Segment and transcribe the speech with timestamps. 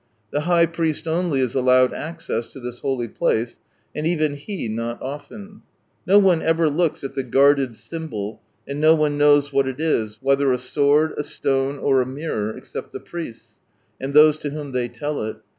[0.31, 3.59] The high priest only is allowed access to this holy place,
[3.93, 5.61] and even he not often.
[6.07, 10.17] No one ever looks al the guarded Symbol, and no one knows what it is,
[10.19, 13.59] whether a sword, a stone, or a mirror, except the priests,
[14.01, 15.37] and those to whom they tell it.